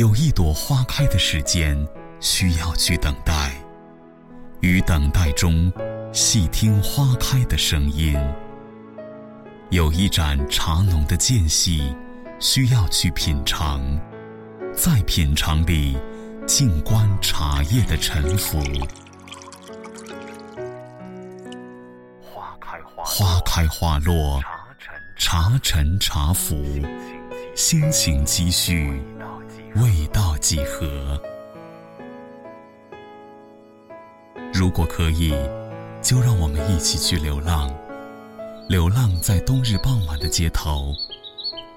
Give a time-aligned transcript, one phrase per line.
[0.00, 1.76] 有一朵花开的时间
[2.20, 3.52] 需要去等待，
[4.60, 5.70] 于等待中
[6.10, 8.16] 细听花开的声音；
[9.68, 11.94] 有一盏茶浓的间隙
[12.38, 13.82] 需要去品尝，
[14.74, 15.98] 在品尝里
[16.46, 18.58] 静观茶叶的沉浮。
[22.96, 24.40] 花开花落，
[25.18, 26.56] 茶沉茶浮，
[27.54, 28.98] 心情积蓄，
[29.76, 31.20] 味道几何？
[34.52, 35.32] 如果可以，
[36.02, 37.72] 就让我们一起去流浪，
[38.68, 40.92] 流浪在冬日傍晚的街头，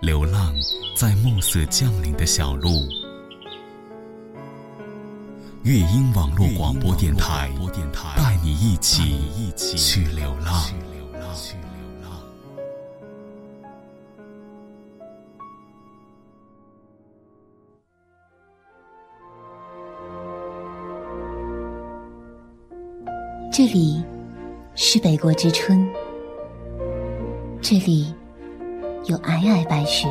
[0.01, 0.55] 流浪
[0.97, 2.69] 在暮色降临的小路。
[5.61, 7.51] 乐音网络广播电台，
[8.17, 10.63] 带你一起去流浪。
[23.55, 24.03] 这里
[24.73, 25.87] 是北国之春，
[27.61, 28.11] 这里
[29.05, 30.07] 有皑皑白雪，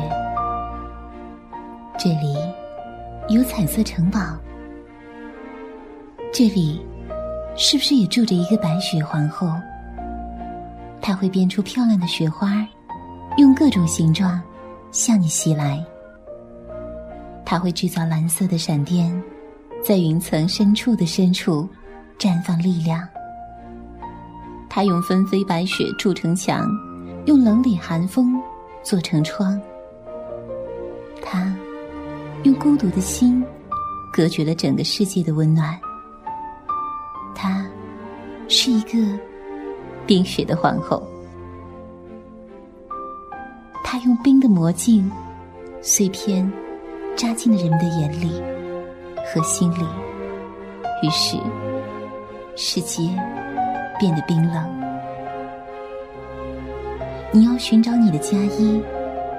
[1.99, 2.37] 这里
[3.27, 4.17] 有彩色城堡，
[6.31, 6.81] 这里
[7.57, 9.51] 是不是也住着一个白雪皇后？
[11.01, 12.65] 她会变出漂亮的雪花，
[13.35, 14.41] 用各种形状
[14.93, 15.85] 向你袭来。
[17.43, 19.21] 她会制造蓝色的闪电，
[19.83, 21.67] 在云层深处的深处
[22.17, 23.05] 绽放力量。
[24.75, 26.67] 他用纷飞白雪筑成墙，
[27.27, 28.41] 用冷冽寒风
[28.81, 29.61] 做成窗。
[31.21, 31.55] 他
[32.41, 33.45] 用孤独的心
[34.11, 35.79] 隔绝了整个世界的温暖。
[37.35, 37.63] 她
[38.47, 38.97] 是一个
[40.07, 41.07] 冰雪的皇后。
[43.83, 45.07] 她用冰的魔镜
[45.83, 46.51] 碎片
[47.15, 48.41] 扎进了人们的眼里
[49.31, 49.85] 和心里，
[51.03, 51.37] 于是
[52.55, 53.07] 世界。
[54.03, 54.69] 变得冰冷。
[57.31, 58.83] 你要寻找你的嫁衣，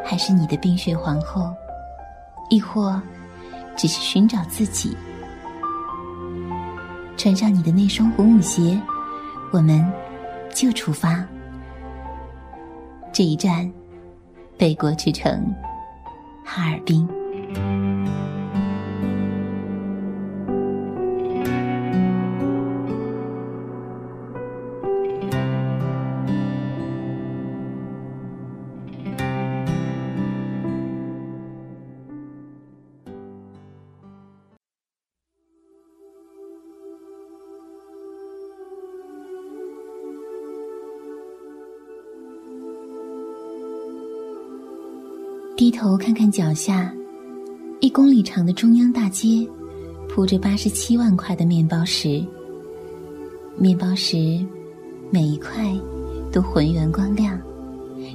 [0.02, 1.54] 还是你的冰雪皇后？
[2.48, 2.98] 亦或
[3.76, 4.96] 只是寻找自己？
[7.18, 8.80] 穿上你的那双红舞鞋，
[9.52, 9.86] 我们
[10.54, 11.22] 就出发。
[13.12, 13.70] 这一站，
[14.56, 15.54] 北国之城，
[16.42, 17.06] 哈尔滨。
[45.84, 46.90] 头看看脚下，
[47.80, 49.46] 一公里长的中央大街，
[50.08, 52.24] 铺着八十七万块的面包石。
[53.58, 54.42] 面包石
[55.10, 55.70] 每一块
[56.32, 57.38] 都浑圆光亮，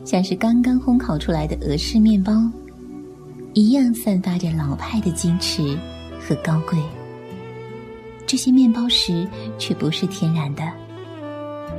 [0.03, 2.34] 像是刚刚烘烤出来的俄式面包，
[3.53, 5.78] 一样散发着老派的矜持
[6.19, 6.75] 和高贵。
[8.25, 9.28] 这些面包石
[9.59, 10.63] 却不是天然的，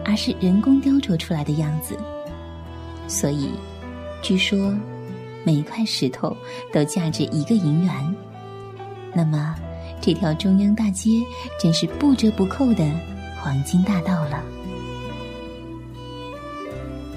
[0.05, 1.99] 而是人工雕琢出来的样子。
[3.09, 3.49] 所以，
[4.23, 4.73] 据说。
[5.45, 6.37] 每一块石头
[6.73, 8.15] 都价值一个银元，
[9.15, 9.55] 那么
[10.01, 11.21] 这条中央大街
[11.59, 12.85] 真是不折不扣的
[13.41, 14.43] 黄金大道了。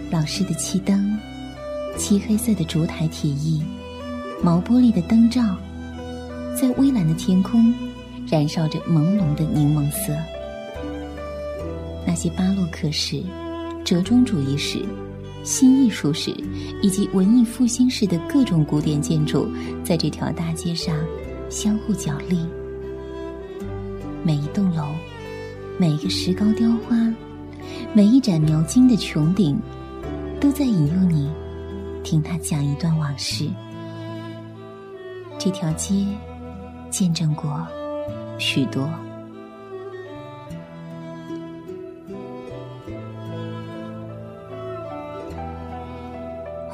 [0.10, 1.18] 老式的漆灯，
[1.98, 3.64] 漆黑色的烛台铁艺，
[4.42, 5.42] 毛玻璃的灯罩，
[6.56, 7.74] 在微蓝的天空
[8.28, 10.14] 燃烧着朦胧的柠檬色。
[12.06, 13.24] 那些巴洛克式、
[13.84, 14.86] 折中主义式。
[15.44, 16.34] 新艺术史
[16.82, 19.48] 以及文艺复兴式的各种古典建筑，
[19.84, 20.96] 在这条大街上
[21.50, 22.40] 相互角力。
[24.24, 24.88] 每一栋楼，
[25.78, 26.96] 每一个石膏雕花，
[27.94, 29.60] 每一盏描金的穹顶，
[30.40, 31.30] 都在引诱你
[32.04, 33.50] 听他讲一段往事。
[35.38, 36.06] 这条街
[36.90, 37.68] 见证过
[38.38, 38.90] 许多。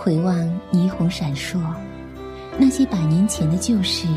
[0.09, 0.35] 回望
[0.71, 1.59] 霓虹闪烁，
[2.57, 4.07] 那些百年前的旧事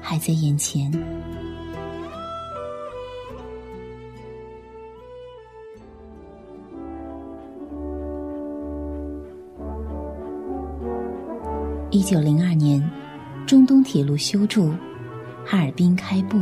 [0.00, 0.90] 还在眼前。
[11.90, 12.82] 一九零二年，
[13.46, 14.70] 中东铁路修筑，
[15.44, 16.40] 哈尔滨开埠。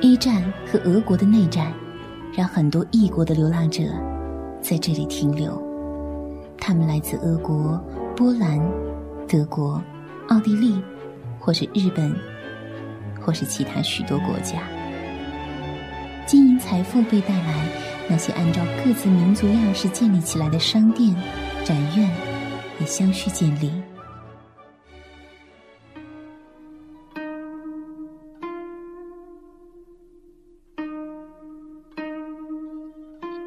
[0.00, 1.72] 一战和俄国的内战，
[2.32, 3.82] 让很多异国的流浪者
[4.60, 5.71] 在这里停留。
[6.64, 7.76] 他们来自俄国、
[8.16, 8.56] 波兰、
[9.26, 9.82] 德国、
[10.28, 10.80] 奥地利，
[11.40, 12.14] 或是日本、
[13.20, 14.62] 或是其他许多国家。
[16.24, 17.66] 金银财富被带来，
[18.08, 21.12] 那些按照各自民族样式建立起来的商店、
[21.64, 22.08] 展院
[22.78, 23.68] 也相续建立。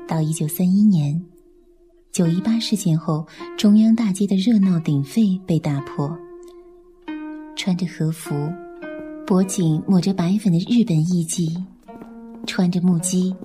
[0.06, 1.26] 到一九三一年，
[2.16, 3.28] 九一八事件后，
[3.58, 6.18] 中央大街的热闹鼎沸被打破。
[7.58, 8.34] 穿着和服、
[9.28, 11.62] 脖颈抹着白粉的日本艺妓，
[12.48, 13.36] 穿着木屐，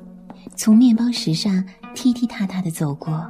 [0.55, 1.65] 从面包石上
[1.97, 3.29] 踢踢踏踏的走过。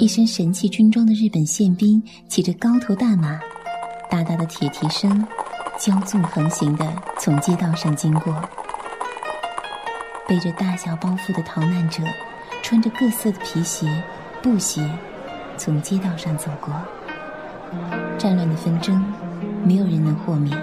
[0.00, 3.38] 一身神气军装的日本宪兵骑着高头大马，
[4.10, 5.24] 大大的铁蹄声，
[5.78, 8.34] 骄纵横行的从街道上经过。
[10.26, 12.02] 背着大小包袱的逃难者，
[12.68, 13.86] 穿着各色的皮鞋、
[14.42, 14.84] 布鞋，
[15.56, 16.74] 从街道上走过。
[18.18, 19.00] 战乱的纷争，
[19.64, 20.60] 没有人能豁免。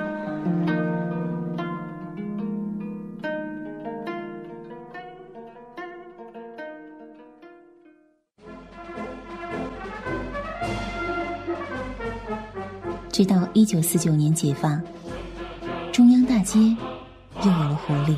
[13.10, 14.82] 直到一九四九年解放，
[15.94, 16.60] 中央大街
[17.46, 18.18] 又有了活力。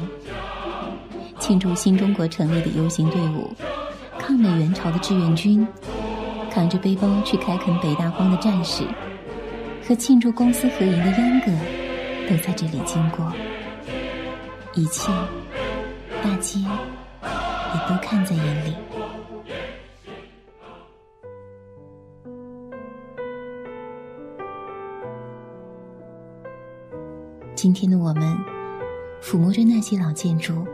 [1.37, 3.53] 庆祝新中国成立的游行队伍，
[4.25, 5.67] 抗美援朝的志愿军，
[6.49, 8.83] 扛着背包去开垦北大荒的战士，
[9.87, 11.51] 和庆祝公私合营的秧歌，
[12.27, 13.31] 都在这里经过。
[14.73, 15.11] 一切，
[16.23, 18.75] 大街也都看在眼里。
[27.53, 28.35] 今天的我们，
[29.21, 30.65] 抚摸着那些老建筑。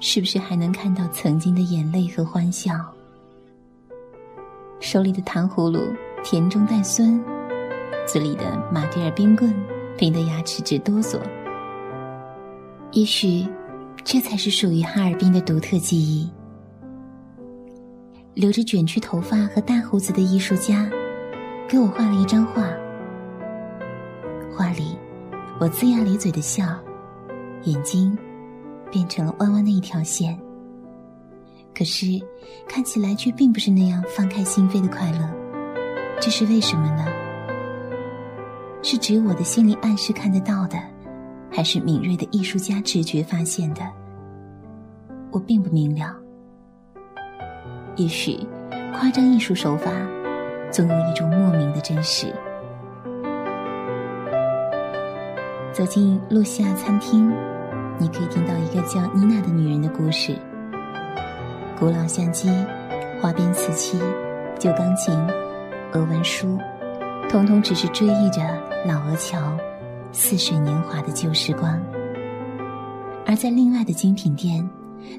[0.00, 2.74] 是不是还能看到曾经的眼泪和欢笑？
[4.78, 7.18] 手里的糖葫芦甜中带酸，
[8.06, 9.52] 嘴里的马迭尔冰棍
[9.96, 11.18] 冰得牙齿直哆嗦。
[12.92, 13.48] 也许，
[14.04, 16.30] 这才是属于哈尔滨的独特记忆。
[18.34, 20.88] 留着卷曲头发和大胡子的艺术家，
[21.66, 22.68] 给我画了一张画。
[24.54, 24.96] 画里，
[25.58, 26.64] 我龇牙咧嘴的笑，
[27.64, 28.16] 眼睛。
[28.90, 30.38] 变成了弯弯的一条线，
[31.74, 32.06] 可是
[32.68, 35.28] 看起来却并不是那样放开心扉的快乐，
[36.20, 37.04] 这是为什么呢？
[38.82, 40.78] 是只有我的心理暗示看得到的，
[41.50, 43.82] 还是敏锐的艺术家直觉发现的？
[45.32, 46.16] 我并不明了。
[47.96, 48.38] 也许
[48.94, 49.90] 夸张艺术手法，
[50.70, 52.32] 总有一种莫名的真实。
[55.72, 57.30] 走进露西亚餐厅。
[57.98, 60.36] 你可以听到一个叫妮娜的女人的故事。
[61.78, 62.50] 古老相机、
[63.20, 63.98] 花边瓷器、
[64.58, 65.14] 旧钢琴、
[65.92, 66.58] 俄文书，
[67.28, 68.42] 通通只是追忆着
[68.86, 69.38] 老鹅桥
[70.12, 71.80] 似水年华的旧时光。
[73.26, 74.68] 而在另外的精品店，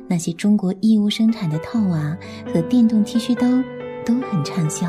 [0.08, 2.16] 那些中国义乌生产的套娃
[2.54, 3.48] 和电动剃须刀
[4.06, 4.88] 都很畅销。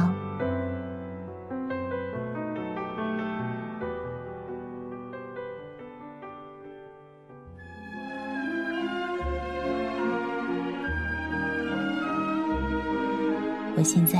[13.78, 14.18] 我现在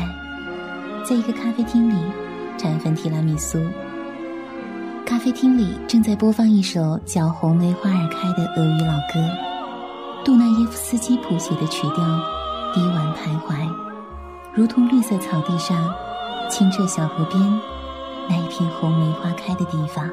[1.04, 1.96] 在一个咖啡厅里
[2.56, 3.58] 尝一份提拉米苏。
[5.04, 9.28] 咖啡厅里正在播放一首叫《红梅花儿开》的俄语老歌，
[10.24, 12.04] 杜纳耶夫斯基谱写的曲调，
[12.72, 13.68] 低婉徘徊，
[14.54, 15.92] 如同绿色草地上、
[16.48, 17.42] 清澈小河边
[18.28, 20.08] 那一片红梅花开的地方。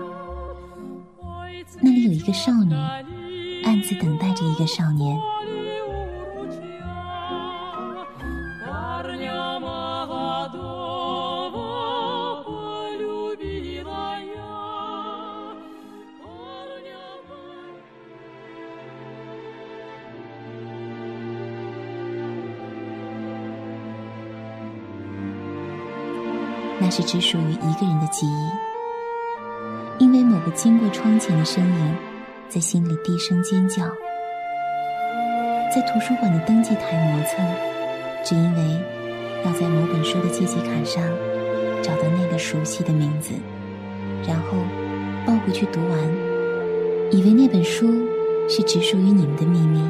[1.80, 2.74] 那里有一个少女，
[3.64, 5.16] 暗自等待着一个少年。
[26.98, 28.50] 是只属于一个人的记忆，
[29.98, 31.96] 因为某个经过窗前的身影，
[32.48, 33.84] 在心里低声尖叫，
[35.76, 37.46] 在图书馆的登记台磨蹭，
[38.24, 38.82] 只因为
[39.44, 41.04] 要在某本书的借记卡上
[41.84, 43.32] 找到那个熟悉的名字，
[44.26, 44.58] 然后
[45.28, 46.00] 抱回去读完，
[47.12, 48.08] 以为那本书
[48.48, 49.84] 是只属于你们的秘密。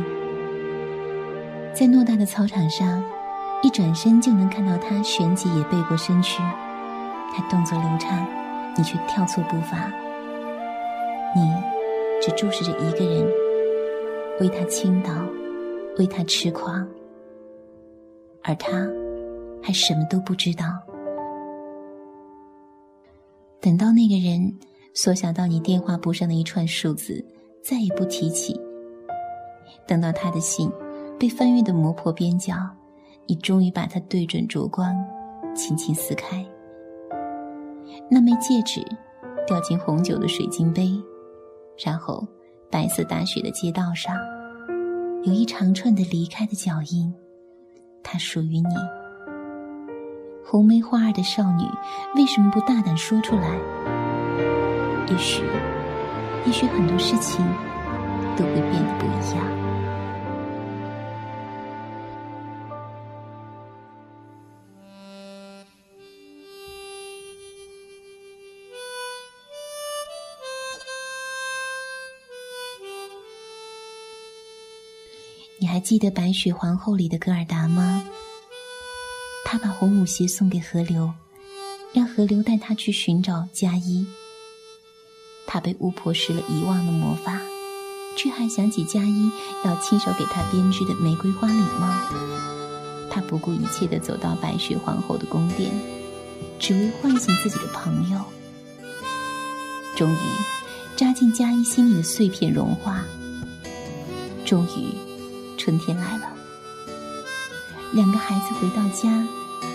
[1.71, 3.03] 在偌大的操场上，
[3.61, 6.41] 一转身就能看到他旋即也背过身去。
[7.35, 8.25] 他动作流畅，
[8.77, 9.91] 你却跳错步伐。
[11.35, 11.53] 你
[12.21, 13.27] 只注视着一个人，
[14.39, 15.11] 为他倾倒，
[15.97, 16.87] 为他痴狂，
[18.41, 18.87] 而他
[19.61, 20.65] 还什么都不知道。
[23.59, 24.57] 等到那个人
[24.93, 27.21] 缩小到你电话簿上的一串数字，
[27.61, 28.57] 再也不提起。
[29.85, 30.71] 等到他的信
[31.19, 32.55] 被翻阅的磨破边角，
[33.25, 34.95] 你终于把它对准烛光，
[35.53, 36.45] 轻轻撕开。
[38.09, 38.83] 那枚戒指
[39.47, 40.91] 掉进红酒的水晶杯，
[41.83, 42.27] 然后
[42.69, 44.15] 白色大雪的街道上，
[45.23, 47.13] 有一长串的离开的脚印，
[48.03, 48.75] 它属于你。
[50.43, 51.63] 红梅花儿的少女，
[52.15, 53.49] 为什么不大胆说出来？
[55.09, 55.43] 也许，
[56.45, 57.45] 也许很多事情
[58.35, 59.54] 都会变得不一样。
[75.75, 78.01] 还记得《白雪皇后》里的戈尔达吗？
[79.43, 81.11] 他把红舞鞋送给河流，
[81.91, 84.07] 让河流带他去寻找佳衣。
[85.45, 87.41] 他被巫婆施了遗忘的魔法，
[88.15, 89.29] 却还想起佳衣
[89.65, 91.93] 要亲手给他编织的玫瑰花礼帽。
[93.11, 95.69] 他不顾一切地走到白雪皇后的宫殿，
[96.57, 98.21] 只为唤醒自己的朋友。
[99.97, 103.03] 终于，扎进佳衣心里的碎片融化。
[104.45, 105.14] 终于，
[105.57, 106.33] 春天来了。
[107.93, 109.09] 两个孩子回到家，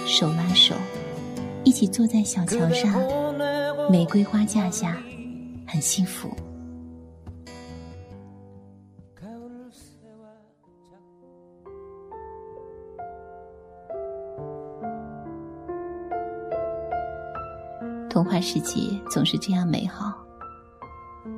[0.07, 0.75] 手拉手，
[1.65, 2.93] 一起坐在小桥上，
[3.91, 4.97] 玫瑰花架下，
[5.67, 6.31] 很幸福。
[18.11, 20.13] 童话世界总是这样美好。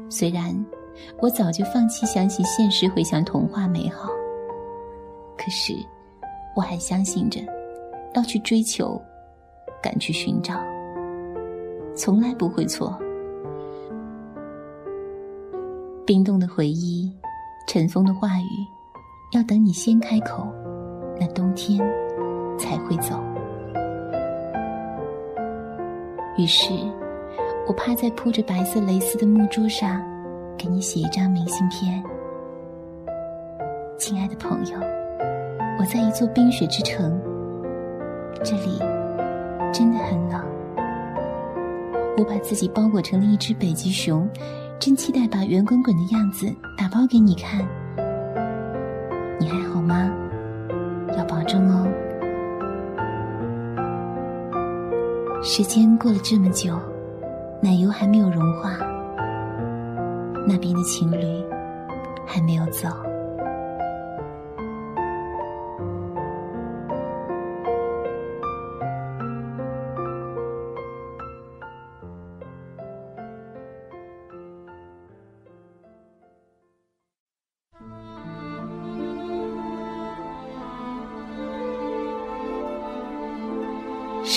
[0.09, 0.53] 虽然
[1.21, 4.09] 我早就放弃相信现实会像童话美好，
[5.37, 5.75] 可是。
[6.55, 7.41] 我还相信着，
[8.13, 9.01] 要去追求，
[9.83, 10.53] 敢去寻找，
[11.97, 12.95] 从来不会错。
[16.05, 17.11] 冰冻的回忆，
[17.67, 18.67] 尘封的话语，
[19.33, 20.47] 要等你先开口，
[21.19, 21.79] 那冬天
[22.59, 23.19] 才会走。
[26.37, 26.75] 于是，
[27.67, 30.03] 我趴在铺着白色蕾丝的木桌上，
[30.59, 32.05] 给你写一张明信片，
[33.97, 35.02] 亲爱的朋友。
[35.83, 37.21] 我在一座冰雪之城，
[38.45, 38.79] 这里
[39.73, 40.41] 真的很冷。
[42.17, 44.31] 我把自己包裹成了一只北极熊，
[44.79, 46.47] 真期待把圆滚滚的样子
[46.79, 47.67] 打包给你看。
[49.41, 50.09] 你还好吗？
[51.19, 51.89] 要保重哦。
[55.43, 56.79] 时间过了这么久，
[57.61, 58.79] 奶油还没有融化，
[60.47, 61.45] 那边的情侣
[62.25, 62.89] 还没有走。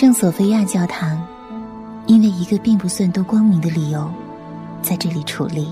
[0.06, 1.20] 圣索菲亚教堂，
[2.06, 4.08] 因为一个并不算多光明的理由，
[4.84, 5.68] 在这里矗立。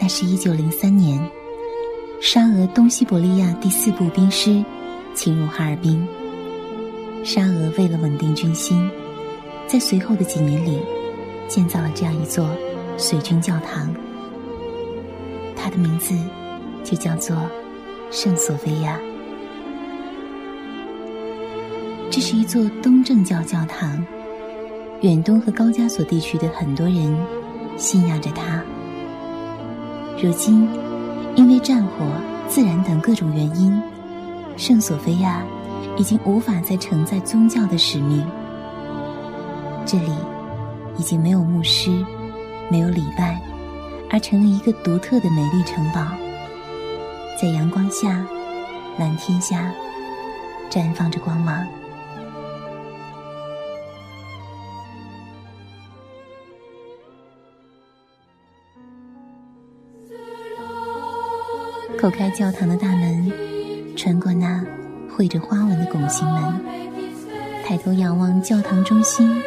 [0.00, 1.20] 那是一九零三年，
[2.18, 4.64] 沙俄东西伯利亚第四步兵师
[5.14, 6.02] 侵入哈尔滨。
[7.22, 8.90] 沙俄为了稳定军心，
[9.66, 10.80] 在随后的几年里，
[11.46, 12.48] 建造了这样一座
[12.96, 13.94] 水军教堂，
[15.54, 16.14] 它的名字
[16.82, 17.36] 就叫做
[18.10, 18.98] 圣索菲亚。
[22.10, 24.04] 这是一座东正教教堂，
[25.02, 27.16] 远东和高加索地区的很多人
[27.76, 28.62] 信仰着它。
[30.20, 30.68] 如今，
[31.36, 32.06] 因为战火、
[32.48, 33.80] 自然等各种原因，
[34.56, 35.44] 圣索菲亚
[35.96, 38.26] 已经无法再承载宗教的使命。
[39.86, 40.10] 这里
[40.96, 41.90] 已经没有牧师，
[42.70, 43.40] 没有礼拜，
[44.10, 46.06] 而成了一个独特的美丽城堡，
[47.40, 48.24] 在阳光下、
[48.98, 49.70] 蓝天下
[50.70, 51.64] 绽放着光芒。
[61.98, 63.32] 叩开教堂的大门，
[63.96, 64.64] 穿过那
[65.10, 66.60] 绘着花纹的拱形门，
[67.66, 69.42] 抬头仰望教堂中心，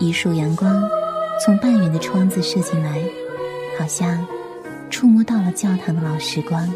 [0.00, 0.82] 一束阳光
[1.44, 3.00] 从半圆的窗子射进来，
[3.78, 4.26] 好像
[4.90, 6.68] 触摸到了教堂的老时光。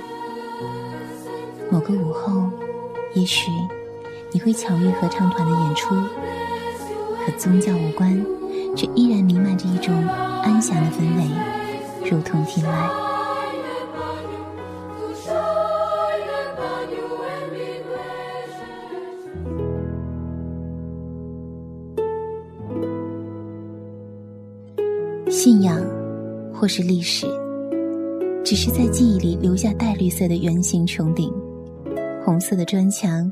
[1.69, 2.49] 某个午后，
[3.15, 3.51] 也许
[4.31, 8.25] 你会巧遇合唱团的演出，和宗教无关，
[8.77, 9.93] 却依然弥漫着一种
[10.45, 13.04] 安详的氛围，如同天籁。
[26.65, 27.27] 或是历史，
[28.43, 31.31] 只是在记忆里留下带绿色的圆形穹顶，
[32.25, 33.31] 红色的砖墙，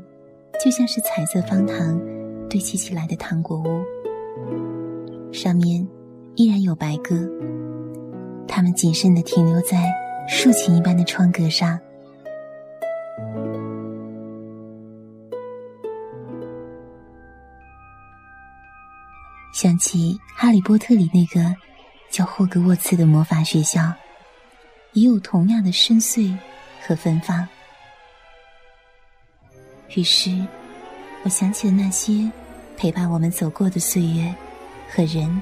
[0.63, 1.99] 就像是彩色方糖
[2.47, 5.83] 堆砌起来的糖果屋，上面
[6.35, 7.27] 依然有白鸽，
[8.47, 9.91] 它们谨慎的停留在
[10.29, 11.79] 竖琴一般的窗格上。
[19.55, 21.55] 想起《哈利波特》里那个
[22.13, 23.91] 叫霍格沃茨的魔法学校，
[24.91, 26.37] 也有同样的深邃
[26.85, 27.45] 和芬芳。
[29.95, 30.29] 于是，
[31.23, 32.31] 我想起了那些
[32.77, 34.31] 陪伴我们走过的岁月
[34.87, 35.41] 和人。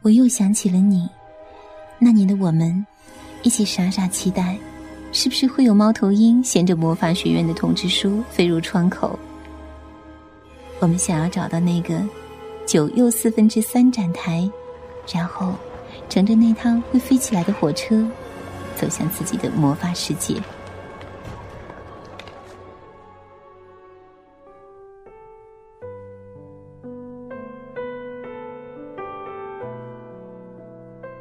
[0.00, 1.06] 我又想起了你，
[1.98, 2.86] 那年的我们，
[3.42, 4.56] 一起傻傻期待，
[5.12, 9.18] 是不是会有猫头鹰衔着魔法学院的通知书飞入窗口。
[10.78, 12.02] 我们想要找到那个
[12.66, 14.50] 九又四分之三展台，
[15.12, 15.54] 然后
[16.08, 18.06] 乘着那趟会飞起来的火车，
[18.76, 20.34] 走向自己的魔法世界。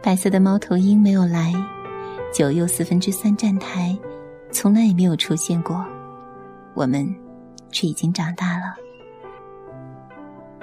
[0.02, 1.54] 白色的猫头鹰没有来，
[2.34, 3.96] 九又四分之三站台
[4.52, 5.86] 从来也没有出现过，
[6.74, 7.16] 我们
[7.72, 8.76] 却已经长大了。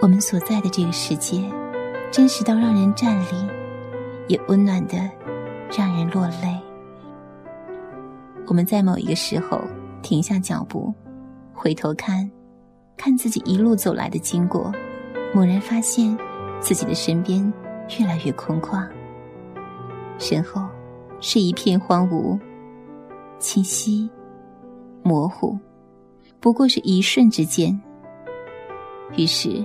[0.00, 1.40] 我们所在的这个世界，
[2.16, 3.46] 真实到让人站立，
[4.26, 4.96] 也温暖的
[5.70, 6.58] 让人落泪。
[8.46, 9.61] 我们在某一个时候
[10.00, 10.94] 停下脚步，
[11.52, 12.30] 回头看，
[12.96, 14.73] 看自己一路走来的经过，
[15.35, 16.16] 猛然发现
[16.58, 17.52] 自己的身边
[17.99, 18.88] 越来越空旷，
[20.16, 20.66] 身后
[21.20, 22.40] 是一片荒芜，
[23.38, 24.08] 清晰、
[25.02, 25.54] 模糊，
[26.40, 27.78] 不过是一瞬之间。
[29.18, 29.62] 于是。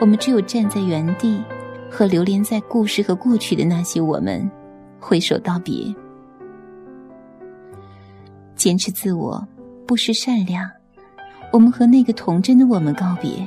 [0.00, 1.42] 我们只有站在原地，
[1.94, 4.50] 和流连在故事和过去的那些我们
[4.98, 5.94] 挥手道别。
[8.56, 9.46] 坚持自我，
[9.86, 10.68] 不失善良。
[11.52, 13.46] 我们和那个童真的我们告别，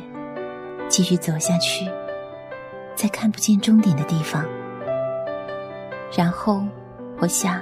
[0.87, 1.85] 继续走下去，
[2.95, 4.45] 在看不见终点的地方。
[6.15, 6.63] 然后，
[7.19, 7.61] 我想，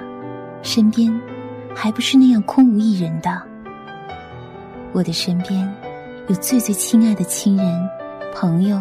[0.61, 1.11] 身边
[1.73, 3.41] 还不是那样空无一人的。
[4.93, 5.67] 我的身边
[6.27, 7.89] 有最最亲爱的亲人。
[8.35, 8.79] 朋友，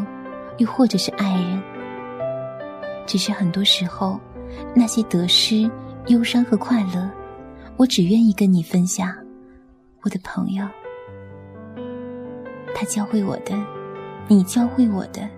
[0.58, 1.62] 又或者是爱人，
[3.06, 4.18] 只是很多时候，
[4.74, 5.70] 那些得失、
[6.06, 7.10] 忧伤和快乐，
[7.76, 9.14] 我只愿意跟你分享。
[10.02, 10.66] 我的朋友，
[12.74, 13.54] 他教会我的，
[14.28, 15.28] 你教会我的，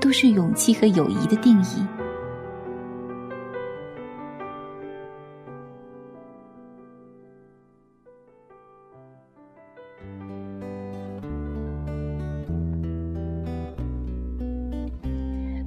[0.00, 1.86] 都是勇气和友谊的定义。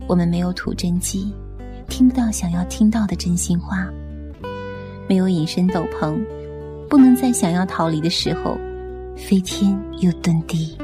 [0.08, 1.34] 我们没有吐真机，
[1.90, 3.88] 听不到想要听到的真心话；
[5.10, 6.16] 没有隐身斗篷，
[6.88, 8.58] 不能在想要逃离的时候
[9.16, 10.78] 飞天又遁地；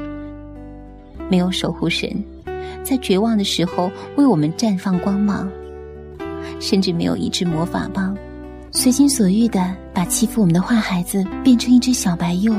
[1.30, 2.10] 没有守护神，
[2.82, 5.46] 在绝望的时候为我们绽放光芒；
[6.58, 8.16] 甚至没有一支魔法棒，
[8.72, 12.52] 随心所欲的把欺负我们的坏孩子变成一只小白鼬。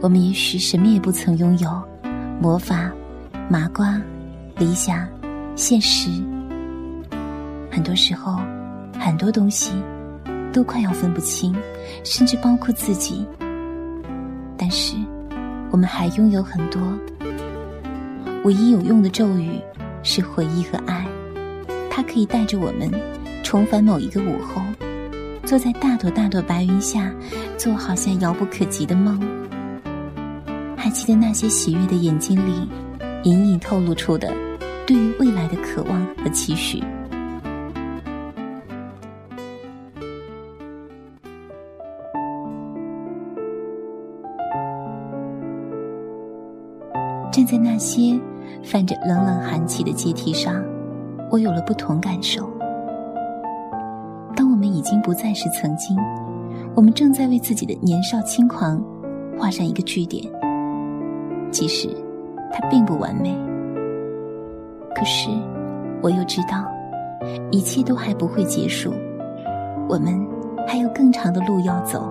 [0.00, 1.70] 我们也许什么也不曾拥有，
[2.40, 2.90] 魔法。
[3.52, 4.00] 麻瓜，
[4.58, 5.08] 理想，
[5.56, 6.08] 现实，
[7.68, 8.38] 很多时候，
[8.96, 9.72] 很多东西
[10.52, 11.52] 都快要分不清，
[12.04, 13.26] 甚至包括自己。
[14.56, 14.94] 但是，
[15.72, 16.80] 我们还拥有很多。
[18.44, 19.60] 唯一有用的咒语
[20.04, 21.04] 是回忆和爱，
[21.90, 22.88] 它可以带着我们
[23.42, 24.62] 重返某一个午后，
[25.44, 27.12] 坐在大朵大朵白云下，
[27.58, 29.20] 做好像遥不可及的梦。
[30.76, 32.68] 还记得那些喜悦的眼睛里。
[33.24, 34.32] 隐隐透露出的
[34.86, 36.82] 对于未来的渴望和期许。
[47.30, 48.18] 站在那些
[48.64, 50.64] 泛着冷冷寒气的阶梯上，
[51.30, 52.48] 我有了不同感受。
[54.34, 55.96] 当我们已经不再是曾经，
[56.74, 58.82] 我们正在为自己的年少轻狂
[59.38, 60.24] 画上一个句点。
[61.50, 61.88] 即使。
[62.52, 63.34] 它并不完美，
[64.94, 65.30] 可是
[66.02, 66.64] 我又知道，
[67.50, 68.92] 一切都还不会结束，
[69.88, 70.20] 我们
[70.66, 72.10] 还有更长的路要走。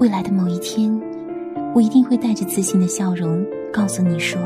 [0.00, 1.00] 未来的某一天，
[1.72, 4.40] 我一定会带着自信的笑容告诉你说：，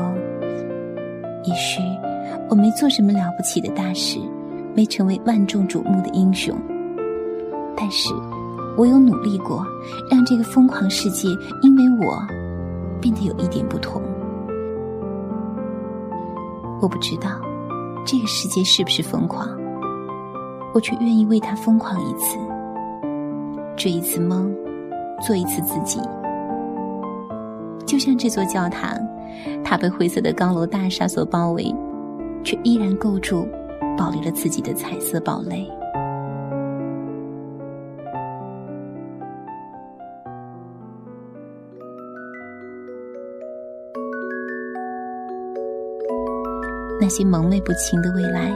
[1.43, 1.81] 也许
[2.49, 4.19] 我没做什么了不起的大事，
[4.75, 6.55] 没成为万众瞩目的英雄，
[7.75, 8.13] 但是
[8.77, 9.65] 我有努力过，
[10.09, 11.27] 让这个疯狂世界
[11.63, 12.21] 因为我。
[12.99, 14.01] 变得有一点不同。
[16.81, 17.41] 我不知道
[18.05, 19.47] 这个世界是不是疯狂，
[20.73, 22.37] 我却愿意为他疯狂一次，
[23.75, 24.53] 追一次梦，
[25.21, 25.99] 做一次自己。
[27.85, 28.97] 就像这座教堂，
[29.63, 31.75] 它被灰色的高楼大厦所包围，
[32.43, 33.47] 却依然构筑，
[33.97, 35.67] 保留了自己的彩色堡垒。
[47.09, 48.53] 那些蒙昧不清的未来，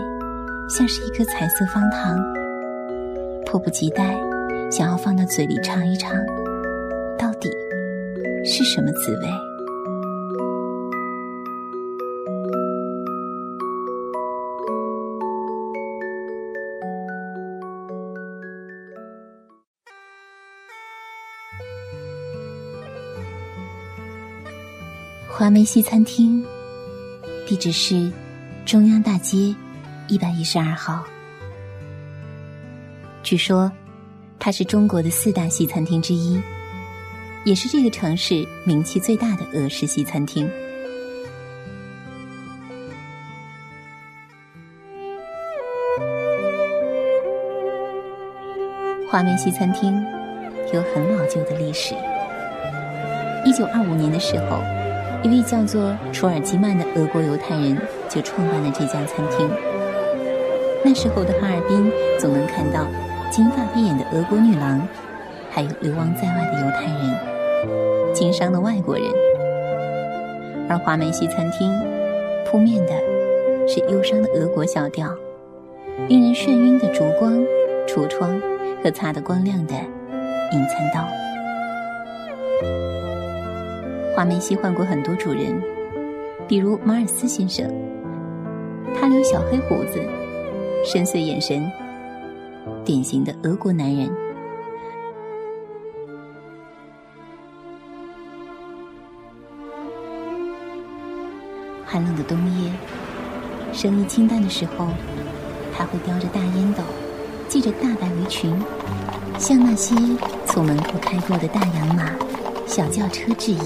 [0.69, 2.23] 像是一颗彩色方糖，
[3.47, 4.15] 迫不及待
[4.69, 6.15] 想要放到嘴里尝一尝，
[7.17, 7.49] 到底
[8.45, 9.27] 是什么滋味？
[25.27, 26.45] 华梅西餐厅，
[27.47, 28.11] 地址是。
[28.65, 29.53] 中央大街
[30.07, 31.03] 一百一十二号，
[33.21, 33.71] 据说
[34.39, 36.41] 它是中国的四大西餐厅之一，
[37.43, 40.49] 也是这个城市名气最大的俄式西餐厅。
[49.09, 49.93] 华梅西餐厅
[50.73, 51.93] 有很老旧的历史，
[53.45, 54.57] 一九二五年的时候。
[55.23, 57.77] 一位叫做楚尔基曼的俄国犹太人
[58.13, 59.49] 就创办了这家餐厅。
[60.85, 62.85] 那时候的哈尔滨总能看到
[63.31, 64.85] 金发碧眼的俄国女郎，
[65.49, 69.05] 还有流亡在外的犹太人、经商的外国人。
[70.69, 71.73] 而华梅西餐厅
[72.45, 72.93] 扑面的
[73.67, 75.09] 是忧伤的俄国小调，
[76.07, 77.33] 令人眩晕的烛光、
[77.87, 78.39] 橱窗
[78.83, 79.73] 和擦得光亮的
[80.51, 81.05] 银餐刀。
[84.15, 85.61] 华梅西换过很多主人，
[86.47, 87.65] 比如马尔斯先生，
[88.95, 90.01] 他留小黑胡子，
[90.85, 91.69] 深邃眼神，
[92.85, 94.09] 典型的俄国男人。
[101.85, 102.71] 寒冷的冬夜，
[103.71, 104.87] 生意清淡的时候，
[105.75, 106.81] 他会叼着大烟斗，
[107.49, 108.51] 系着大白围裙，
[109.37, 109.95] 向那些
[110.45, 112.11] 从门口开过的大洋马、
[112.65, 113.59] 小轿车致意。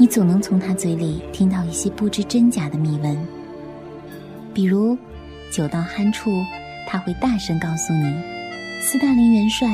[0.00, 3.14] 你总能从他嘴里听到一些不知真假的秘闻，
[4.54, 4.96] 比如
[5.52, 6.30] 酒到酣处，
[6.88, 8.18] 他会大声告诉你，
[8.80, 9.68] 斯大林元帅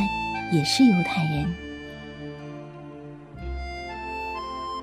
[0.52, 1.46] 也是犹太人。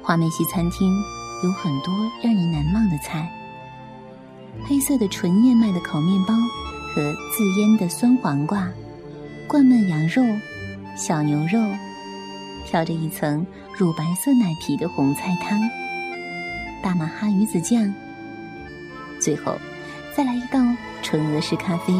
[0.01, 0.95] 华梅西餐厅
[1.43, 3.29] 有很多让人难忘的菜：
[4.63, 6.33] 黑色的纯燕麦的烤面包
[6.95, 8.69] 和自腌的酸黄瓜，
[9.45, 10.23] 灌焖羊肉、
[10.95, 11.59] 小牛肉。
[12.65, 15.59] 飘着一层乳白色奶皮的红菜汤，
[16.81, 17.91] 大马哈鱼子酱，
[19.19, 19.57] 最后
[20.15, 20.59] 再来一道
[21.01, 21.91] 纯俄式咖啡。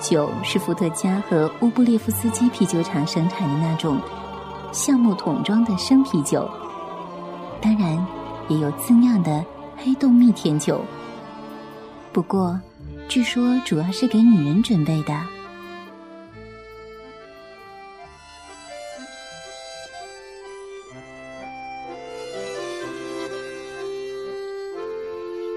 [0.00, 4.00] 酒是伏特加和乌布列夫斯基啤酒厂生产的那种
[4.70, 6.48] 橡木桶装的生啤酒，
[7.60, 8.06] 当然
[8.48, 9.44] 也有自酿的
[9.76, 10.80] 黑洞蜜甜酒，
[12.12, 12.60] 不过
[13.08, 15.12] 据说主要是给女人准备的。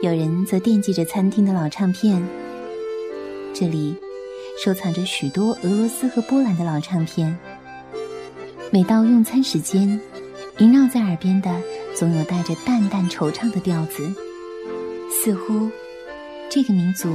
[0.02, 2.22] 有人则惦记着餐厅的老唱片，
[3.54, 3.96] 这里
[4.62, 7.36] 收藏着许多俄罗斯和波兰的老唱片。
[8.72, 10.00] 每到用餐时间，
[10.58, 11.50] 萦绕在耳边的
[11.96, 14.14] 总有带着淡淡惆怅的调子，
[15.10, 15.72] 似乎
[16.50, 17.10] 这个民族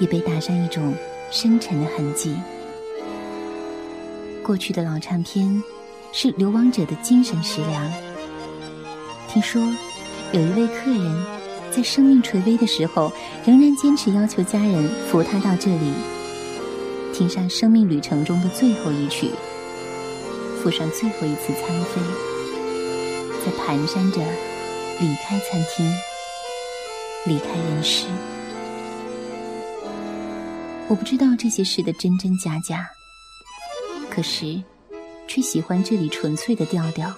[0.00, 0.94] 也被打上一种
[1.30, 2.34] 深沉的痕迹。
[4.42, 5.62] 过去的老唱片
[6.12, 7.92] 是流亡者的精神食粮。
[9.28, 9.62] 听说
[10.32, 11.35] 有一位客人。
[11.76, 13.12] 在生命垂危的时候，
[13.44, 15.92] 仍然坚持要求家人扶他到这里，
[17.12, 19.28] 听上生命旅程中的最后一曲，
[20.62, 22.00] 付上最后一次餐费，
[23.44, 24.22] 在蹒跚着
[25.00, 25.86] 离开餐厅，
[27.26, 28.06] 离开人世。
[30.88, 32.88] 我不知道这些事的真真假假，
[34.08, 34.62] 可是，
[35.28, 37.12] 却喜欢这里纯粹的调调。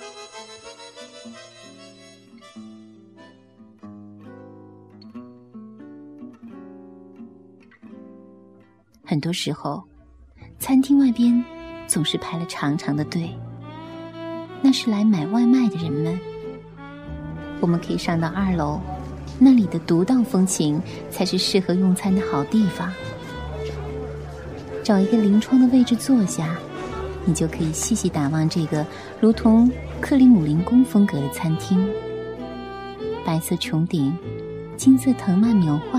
[9.10, 9.82] 很多时候，
[10.58, 11.42] 餐厅外边
[11.86, 13.34] 总是排了长长的队，
[14.60, 16.20] 那是来买外卖的人们。
[17.58, 18.78] 我们可以上到二楼，
[19.38, 20.78] 那里的独到风情
[21.10, 22.92] 才是适合用餐的好地方。
[24.84, 26.54] 找一个临窗的位置坐下，
[27.24, 28.84] 你就可以细细打望这个
[29.22, 31.82] 如同克里姆林宫风格的餐厅。
[33.24, 34.14] 白色穹顶，
[34.76, 35.98] 金色藤蔓描画，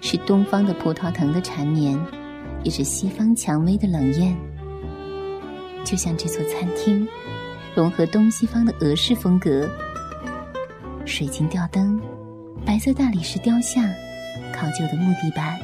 [0.00, 1.98] 是东方的葡萄藤的缠绵，
[2.66, 4.36] 也是西方蔷薇的冷艳。
[5.84, 7.06] 就像这座餐厅，
[7.76, 9.70] 融合东西方的俄式风格，
[11.04, 12.00] 水晶吊灯、
[12.64, 13.84] 白色大理石雕像、
[14.52, 15.56] 考究的木地板、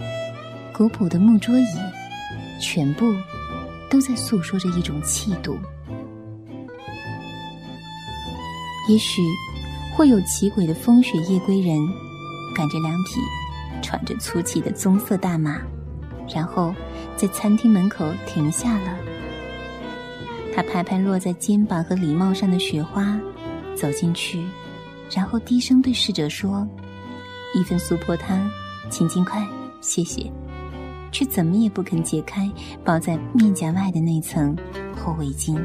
[0.73, 1.67] 古朴的木桌椅，
[2.61, 3.13] 全部
[3.91, 5.59] 都在诉说着一种气度。
[8.89, 9.21] 也许
[9.97, 11.77] 会有奇诡的风雪夜归人，
[12.55, 13.19] 赶着两匹
[13.83, 15.61] 喘着粗气的棕色大马，
[16.33, 16.73] 然后
[17.17, 18.97] 在餐厅门口停下了。
[20.55, 23.19] 他拍拍落在肩膀和礼帽上的雪花，
[23.75, 24.45] 走进去，
[25.11, 26.69] 然后低声对侍者说
[27.55, 28.51] ：“一份苏泊汤，
[28.91, 29.47] 请尽快，
[29.81, 30.31] 谢谢。”
[31.11, 32.51] 却怎么也不肯解开
[32.83, 34.57] 包在面颊外的那层
[34.97, 35.63] 厚围巾。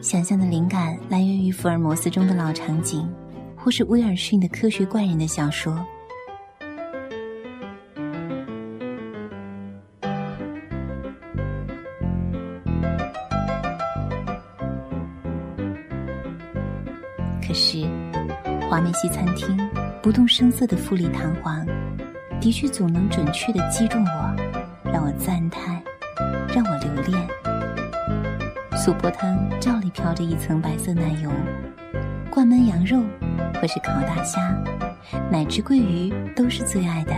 [0.00, 3.08] 想象的灵感来源于福尔摩斯中的老场景，
[3.56, 5.78] 或是威尔逊的科学怪人的小说。
[18.78, 19.58] 华美西餐厅
[20.00, 21.66] 不动声色的富丽堂皇，
[22.40, 24.36] 的确总能准确的击中我，
[24.84, 25.82] 让我赞叹，
[26.54, 27.28] 让我留恋。
[28.76, 31.28] 素泊汤照例飘着一层白色奶油，
[32.30, 33.02] 灌焖羊肉
[33.60, 34.56] 或是烤大虾，
[35.28, 37.12] 乃至桂鱼都是最爱的。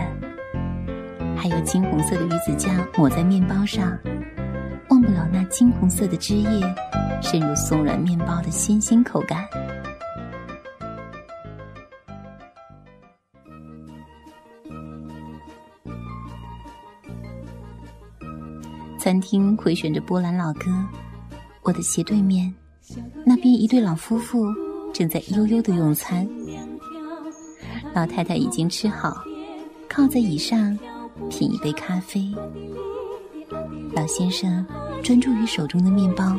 [1.37, 3.95] 还有金红色的鱼子酱抹在面包上，
[4.89, 6.75] 忘不了那金红色的汁液
[7.21, 9.45] 渗入松软面包的鲜鲜口感。
[19.11, 20.71] 餐厅回旋着波兰老歌。
[21.63, 22.49] 我的斜对面，
[23.25, 24.45] 那边一对老夫妇
[24.93, 26.25] 正在悠悠的用餐。
[27.93, 29.21] 老太太已经吃好，
[29.89, 30.79] 靠在椅上
[31.29, 32.33] 品一杯咖啡。
[33.91, 34.65] 老先生
[35.03, 36.33] 专注于手中的面包，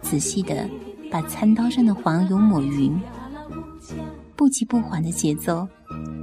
[0.00, 0.70] 仔细的
[1.10, 2.96] 把餐刀上的黄油抹匀。
[4.36, 5.66] 不急不缓的节奏，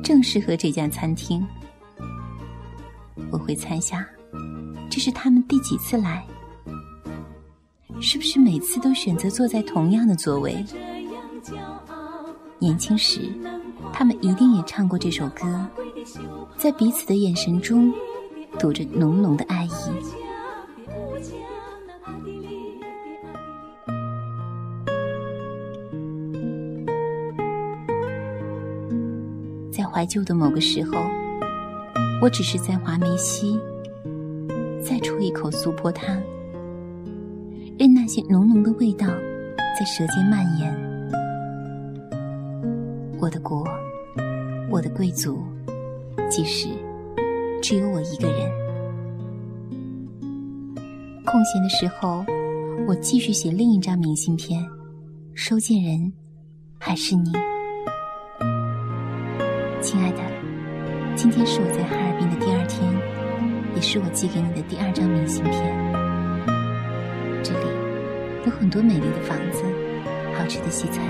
[0.01, 1.45] 正适合这家餐厅。
[3.29, 4.07] 我会猜下，
[4.93, 6.23] 这是他们第几次来。
[7.99, 10.63] 是不是每次都选择坐在同样的座位？
[12.59, 13.21] 年轻时，
[13.91, 15.65] 他们一定也唱过这首歌，
[16.59, 17.91] 在彼此的眼神中，
[18.59, 19.69] 读着浓浓的爱意。
[29.71, 30.91] 在怀旧的某个时候，
[32.21, 33.59] 我只是在华梅西，
[35.03, 36.15] 出一口苏泊汤。
[37.77, 39.05] 任那些浓浓的味道
[39.77, 40.73] 在舌尖蔓延。
[43.19, 43.67] 我的国，
[44.69, 45.43] 我的贵族，
[46.29, 46.69] 即使
[47.61, 48.49] 只有我一个人。
[51.25, 52.23] 空闲的时候，
[52.87, 54.63] 我继续写另一张明信片。
[55.33, 56.13] 收件人
[56.77, 57.31] 还是你，
[59.81, 60.19] 亲爱的。
[61.15, 62.92] 今天是我在哈尔滨的第二天，
[63.83, 65.53] 是我寄给你的第二张明信片。
[67.43, 67.67] 这里
[68.45, 69.61] 有很多美丽的房子，
[70.33, 71.03] 好吃的西餐，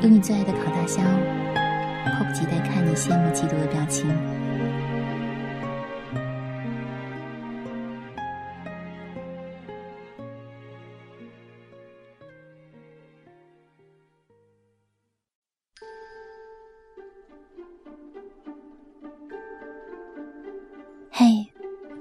[0.00, 4.08] 有你最爱的烤大虾哦，迫不及待看你羡慕嫉妒的表情。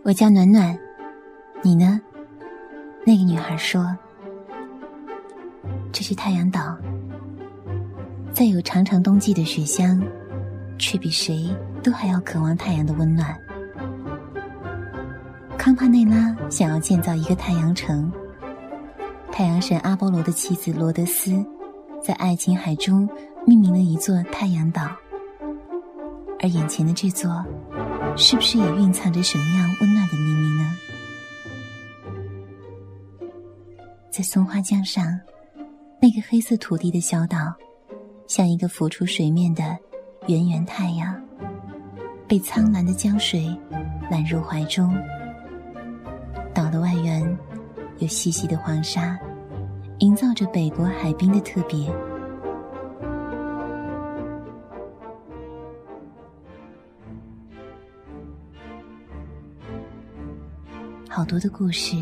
[0.07, 0.79] 我叫暖暖，
[1.61, 1.99] 你呢？
[3.05, 3.93] 那个女孩说
[5.91, 6.77] ：“这是太阳岛，
[8.31, 10.01] 在有长长冬季的雪乡，
[10.79, 13.37] 却比谁都还要渴望太阳的温暖。
[15.57, 18.09] 康帕内拉想要建造一个太阳城，
[19.29, 21.45] 太阳神阿波罗的妻子罗德斯，
[22.01, 23.09] 在爱琴海中
[23.45, 24.89] 命名了一座太阳岛。
[26.39, 27.43] 而眼前的这座，
[28.15, 29.96] 是不是也蕴藏着什么样温暖
[34.17, 35.15] 在松花江上，
[36.01, 37.53] 那个黑色土地的小岛，
[38.25, 39.77] 像一个浮出水面的
[40.25, 41.23] 圆圆太阳，
[42.27, 43.55] 被苍蓝的江水
[44.09, 44.91] 揽入怀中。
[46.51, 47.37] 岛的外缘
[47.99, 49.15] 有细细的黄沙，
[49.99, 51.87] 营造着北国海滨的特别。
[61.07, 61.95] 好多的故事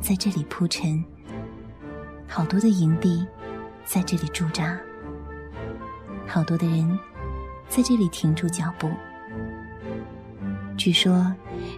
[0.00, 1.04] 在这里铺陈。
[2.28, 3.26] 好多的营地
[3.84, 4.78] 在这里驻扎，
[6.26, 6.98] 好多的人
[7.68, 8.90] 在这里停住脚步。
[10.76, 11.34] 据说，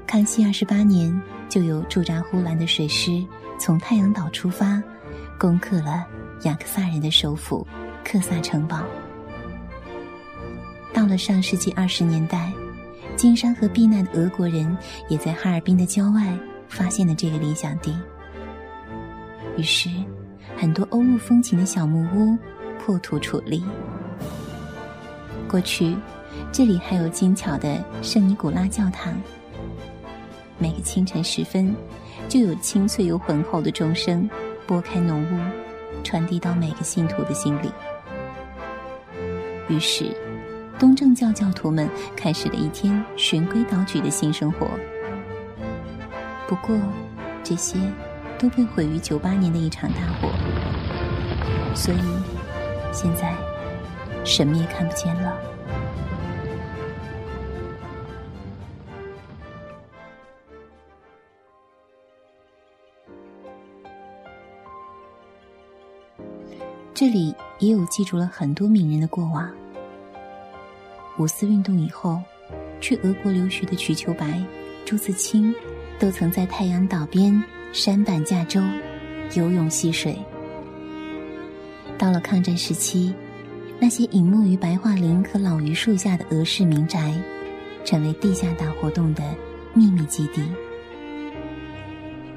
[0.07, 3.25] 康熙二十八年就有驻扎呼兰的水师
[3.59, 4.83] 从太阳岛出发，
[5.39, 6.05] 攻克了
[6.43, 7.67] 雅克萨人的首府
[8.05, 8.83] 克萨城堡。
[10.93, 12.53] 到了上世纪二十年代，
[13.17, 14.77] 经商和避难的俄国人
[15.09, 16.37] 也在哈尔滨的郊外
[16.69, 17.97] 发现了这个理想地。
[19.57, 19.89] 于是，
[20.61, 22.37] 很多欧陆风情的小木屋
[22.79, 23.65] 破土矗立。
[25.49, 25.97] 过去。
[26.53, 29.15] 这里还有精巧的圣尼古拉教堂。
[30.59, 31.75] 每个清晨时分，
[32.29, 34.29] 就有清脆又浑厚的钟声
[34.67, 37.71] 拨开浓雾，传递到每个信徒的心里。
[39.69, 40.17] 于是，
[40.79, 44.69] 东正教教徒们开始了一天循规蹈矩的新生活。
[46.49, 46.77] 不过，
[47.45, 47.79] 这些
[48.41, 50.31] 都被毁于九八年的一场大火，
[51.75, 51.99] 所以
[52.91, 53.37] 现在
[54.25, 55.39] 什么也看不见了。
[66.95, 69.51] 这里也有记住了很多名人的过往。
[71.19, 72.23] 五四运动以后，
[72.81, 74.43] 去俄国留学的瞿秋白、
[74.87, 75.55] 朱自清，
[75.99, 78.61] 都曾在太阳岛边山板架舟，
[79.35, 80.19] 游泳戏水。
[81.97, 83.15] 到了抗战时期，
[83.79, 87.15] 那些隐没于白桦林和老榆树下的俄式民宅，
[87.85, 89.23] 成为地下党活动的
[89.73, 90.43] 秘密基地。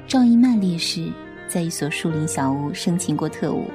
[0.06, 1.10] 赵一曼烈士
[1.48, 3.68] 在一所树林小屋生擒过特务。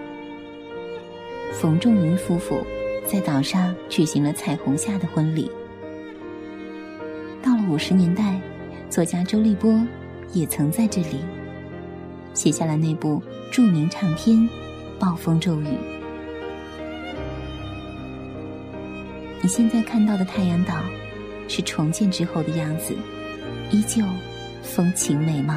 [1.51, 2.63] 冯仲云夫妇
[3.05, 5.51] 在岛上举行了彩虹下的婚礼。
[7.43, 8.39] 到了五十年代，
[8.89, 9.85] 作家周立波
[10.31, 11.19] 也曾在这里
[12.39, 13.21] 写下了那部
[13.51, 14.37] 著名唱片
[14.97, 15.65] 《暴风骤雨》。
[19.41, 20.73] 你现在看到的太阳岛，
[21.49, 22.95] 是重建之后的样子，
[23.71, 24.05] 依旧
[24.63, 25.53] 风情美貌。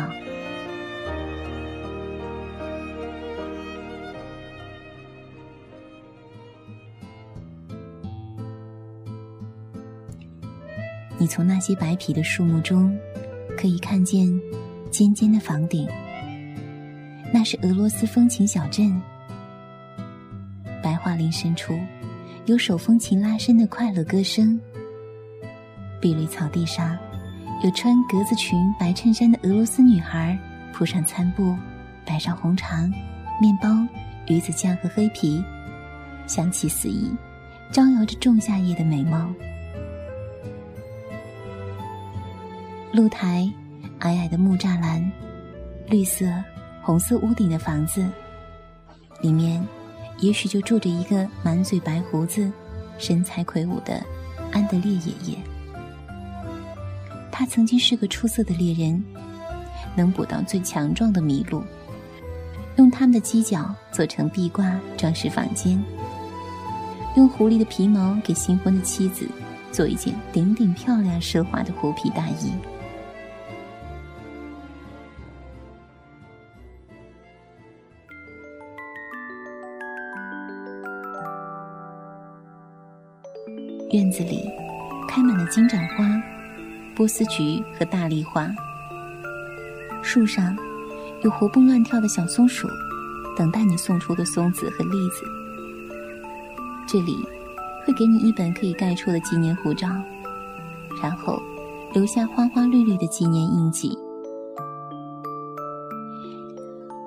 [11.16, 12.98] 你从那些白皮的树木中，
[13.56, 14.28] 可以看见
[14.90, 15.86] 尖尖的房顶。
[17.32, 19.00] 那是俄罗斯风情小镇。
[20.82, 21.78] 白桦林深处，
[22.44, 24.60] 有手风琴拉伸的快乐歌声。
[25.98, 26.98] 碧绿草地上，
[27.62, 30.38] 有穿格子裙、白衬衫的俄罗斯女孩
[30.74, 31.56] 铺上餐布，
[32.04, 32.92] 摆上红肠、
[33.40, 33.68] 面包、
[34.26, 35.42] 鱼子酱和黑皮，
[36.26, 37.10] 香气四溢，
[37.70, 39.32] 招摇着仲夏夜的美貌。
[42.92, 43.50] 露台，
[44.00, 45.10] 矮矮的木栅栏，
[45.88, 46.26] 绿色、
[46.82, 48.04] 红色屋顶的房子，
[49.20, 49.64] 里面
[50.18, 52.50] 也许就住着一个满嘴白胡子、
[52.98, 54.02] 身材魁梧的
[54.52, 55.38] 安德烈爷爷。
[57.30, 59.02] 他曾经是个出色的猎人，
[59.96, 61.62] 能捕到最强壮的麋鹿，
[62.76, 65.82] 用他们的犄角做成壁挂装饰房间，
[67.16, 69.26] 用狐狸的皮毛给新婚的妻子
[69.70, 72.52] 做一件顶顶漂亮奢华的狐皮大衣。
[83.92, 84.50] 院子里
[85.06, 86.04] 开满了金盏花、
[86.96, 88.50] 波斯菊和大丽花。
[90.02, 90.56] 树上
[91.22, 92.66] 有活蹦乱跳的小松鼠，
[93.36, 95.26] 等待你送出的松子和栗子。
[96.86, 97.18] 这里
[97.84, 99.88] 会给你一本可以盖戳的纪念护照，
[101.02, 101.38] 然后
[101.92, 103.96] 留下花花绿绿的纪念印记。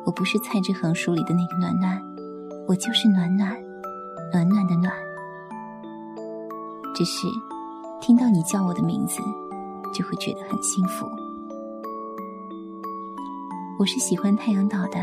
[0.06, 2.00] 我不是蔡志恒书里的那个暖暖，
[2.68, 3.58] 我就是暖暖，
[4.32, 4.94] 暖暖的暖。
[6.96, 7.28] 只是
[8.00, 9.22] 听到你叫我的名字，
[9.94, 11.06] 就会觉得很幸福。
[13.78, 14.98] 我是喜欢太阳岛的，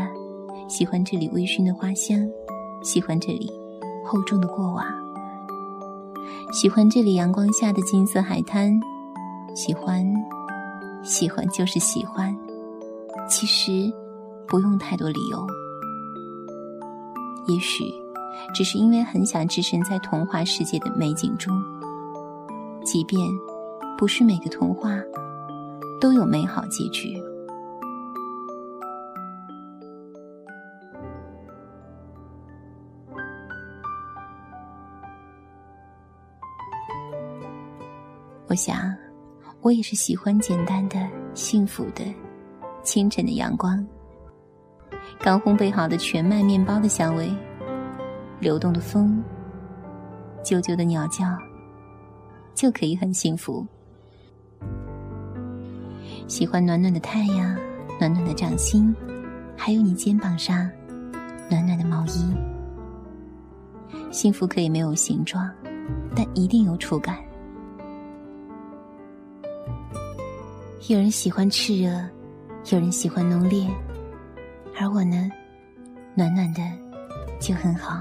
[0.67, 2.17] 喜欢这里微醺的花香，
[2.81, 3.47] 喜欢这里
[4.03, 4.83] 厚重的过往，
[6.51, 8.71] 喜欢这里阳光下的金色海滩，
[9.53, 10.03] 喜欢，
[11.03, 12.35] 喜欢就是喜欢。
[13.29, 13.93] 其实
[14.47, 15.45] 不用太多理由，
[17.45, 17.83] 也许
[18.51, 21.53] 只是因为很想置身在童话世界的美景中。
[22.93, 23.27] 即便
[23.97, 24.91] 不是每个童话
[25.99, 27.19] 都有美好结局，
[38.45, 38.95] 我想，
[39.61, 40.99] 我也是喜欢简单的、
[41.33, 42.03] 幸福的
[42.83, 43.83] 清晨的阳光，
[45.19, 47.27] 刚烘焙好的全麦面包的香味，
[48.39, 49.19] 流动的风，
[50.43, 51.25] 啾啾的鸟叫，
[52.53, 53.65] 就可以很幸福。
[56.27, 57.57] 喜欢暖暖的太阳，
[57.99, 58.95] 暖暖的掌心，
[59.57, 60.69] 还有你肩膀上
[61.49, 62.33] 暖暖的毛衣。
[64.11, 65.49] 幸福可以没有形状，
[66.15, 67.17] 但一定有触感。
[70.87, 72.09] 有人喜欢炽热，
[72.71, 73.67] 有人喜欢浓烈，
[74.79, 75.29] 而我呢，
[76.13, 76.61] 暖暖的
[77.39, 77.99] 就很好。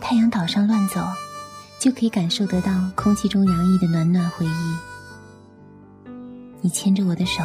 [0.00, 1.06] 太阳岛上乱走，
[1.78, 4.76] 就可以感受得到空气中洋溢的暖暖回忆。
[6.60, 7.42] 你牵着我的手，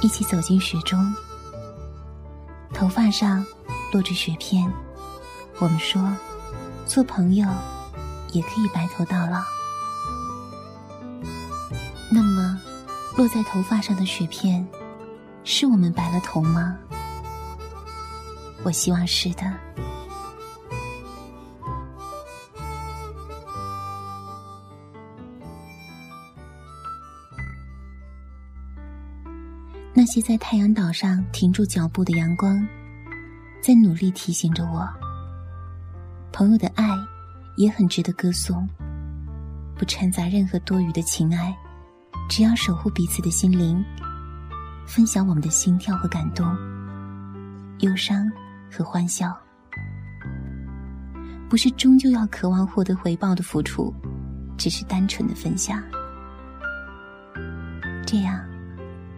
[0.00, 1.14] 一起走进雪中，
[2.72, 3.44] 头发上
[3.92, 4.70] 落着雪片。
[5.58, 6.02] 我们说，
[6.86, 7.46] 做朋友
[8.32, 9.42] 也可以白头到老。
[12.10, 12.58] 那么，
[13.16, 14.66] 落在头发上的雪片，
[15.44, 16.76] 是我们白了头吗？
[18.62, 19.42] 我希望是的。
[30.04, 32.62] 那些在太阳岛上停住脚步的阳光，
[33.62, 34.86] 在努力提醒着我：
[36.30, 36.90] 朋友的爱
[37.56, 38.68] 也很值得歌颂，
[39.74, 41.56] 不掺杂任何多余的情爱，
[42.28, 43.82] 只要守护彼此的心灵，
[44.86, 46.54] 分享我们的心跳和感动、
[47.78, 48.30] 忧伤
[48.70, 49.34] 和欢笑，
[51.48, 53.90] 不是终究要渴望获得回报的付出，
[54.58, 55.82] 只是单纯的分享，
[58.04, 58.38] 这样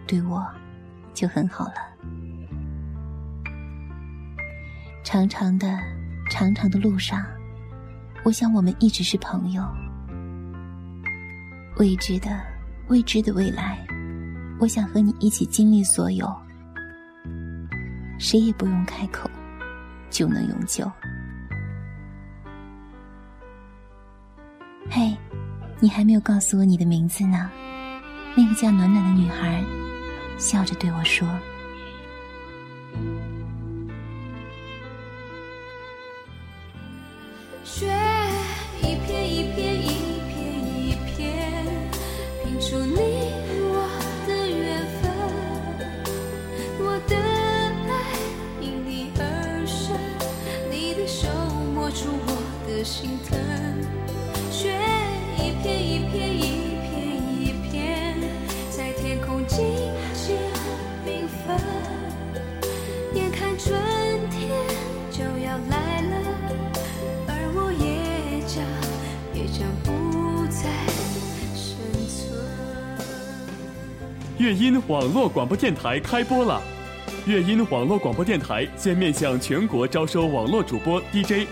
[0.07, 0.47] 对我。
[1.17, 1.73] 就很好了。
[5.03, 5.79] 长长的、
[6.29, 7.25] 长长的路上，
[8.23, 9.63] 我想我们一直是朋友。
[11.77, 12.39] 未知的、
[12.87, 13.83] 未知的未来，
[14.59, 16.31] 我想和你一起经历所有。
[18.19, 19.27] 谁也不用开口，
[20.11, 20.91] 就能永久。
[24.87, 25.17] 嘿，
[25.79, 27.49] 你还没有告诉我你的名字呢。
[28.35, 29.63] 那个叫暖暖的女孩。
[30.37, 31.27] 笑着对我说
[37.65, 37.87] ：“雪
[38.79, 41.65] 一片一片一片一片，
[42.45, 43.89] 拼出你我
[44.27, 45.09] 的缘分。
[46.79, 47.15] 我的
[47.89, 47.91] 爱
[48.61, 49.21] 因你而
[49.65, 49.97] 生，
[50.71, 51.27] 你的手
[51.73, 52.27] 摸出我
[52.67, 53.35] 的心疼。
[54.51, 54.79] 雪
[55.37, 56.46] 一片一片一
[74.47, 76.61] 乐音网络广播电台开播了！
[77.25, 81.45] 乐音网络广播电台现面向全国招收网络主播 DJ，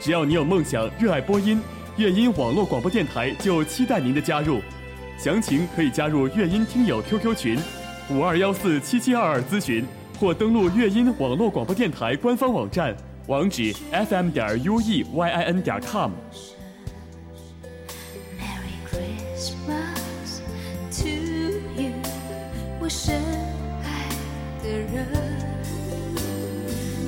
[0.00, 1.62] 只要你有梦想、热爱播音，
[1.96, 4.60] 乐音网络广播电台就期待您的加入。
[5.16, 7.56] 详情可以加入乐音听友 QQ 群。
[8.10, 9.86] 五二幺四七七二二咨询，
[10.18, 12.92] 或登录乐音网络广播电台官方网站，
[13.28, 16.10] 网址 fm 点 u e y i n 点 com。
[22.90, 23.22] 深
[23.84, 24.08] 爱
[24.64, 25.06] 的人，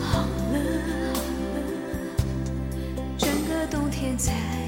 [0.00, 0.56] 好了，
[3.18, 4.61] 整个冬天在。